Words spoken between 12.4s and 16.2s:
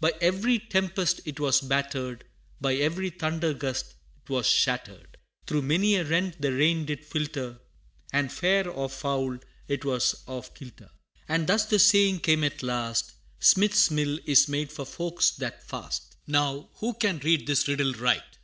at last "Smith's mill is made for folks that fast."